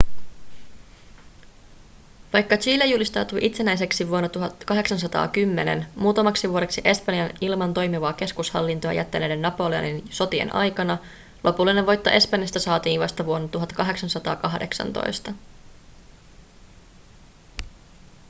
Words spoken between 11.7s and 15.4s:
voitto espanjasta saatiin vasta vuonna 1818